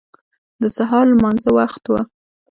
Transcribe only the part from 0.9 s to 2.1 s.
لمانځه وخت و.